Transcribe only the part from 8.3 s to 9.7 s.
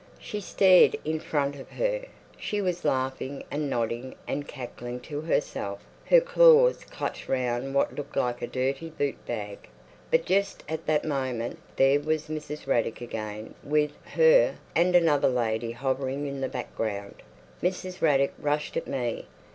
a dirty boot bag.